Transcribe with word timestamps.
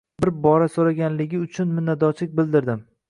Bir 0.23 0.29
bora 0.45 0.69
so‘raganligi 0.75 1.43
uchun 1.49 1.75
minnatdorchilik 1.77 2.35
bildirdim. 2.41 2.83